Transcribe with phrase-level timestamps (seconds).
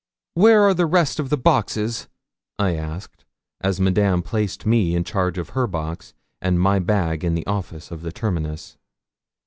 [0.33, 2.07] 'Where are the rest of the boxes?'
[2.57, 3.23] I asked,
[3.59, 7.91] as Madame placed me in charge of her box and my bag in the office
[7.91, 8.79] of the terminus.